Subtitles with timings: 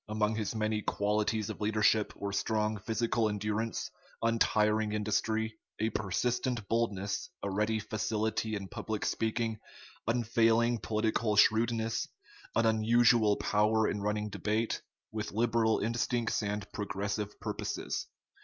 [0.09, 3.91] Among his many qualities of leadership were strong physical endurance,
[4.23, 9.59] untiring industry, a persistent boldness, a ready facility in public speaking,
[10.07, 12.07] unfailing political shrewdness,
[12.55, 18.07] an unusual power in running debate, with liberal instincts and progressive purposes.